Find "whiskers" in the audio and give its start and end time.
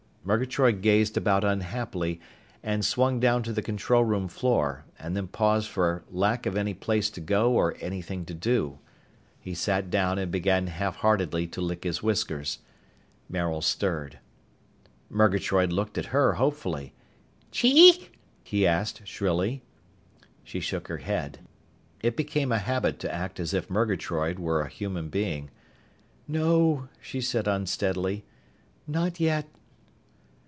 12.03-12.59